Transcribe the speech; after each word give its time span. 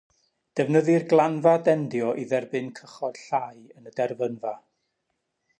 Defnyddir 0.59 1.05
glanfa 1.11 1.53
dendio 1.67 2.09
i 2.23 2.25
dderbyn 2.31 2.73
cychod 2.81 3.23
llai 3.27 3.55
yn 3.77 3.93
y 3.93 3.97
derfynfa. 4.01 4.59